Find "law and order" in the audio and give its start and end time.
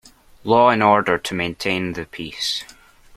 0.43-1.19